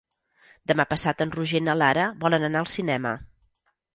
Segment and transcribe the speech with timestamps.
[0.71, 3.15] Demà passat en Roger i na Lara volen anar al cinema.